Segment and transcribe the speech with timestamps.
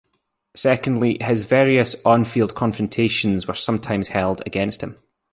[0.55, 4.97] Secondly, his various on-field confrontations were sometimes held against him.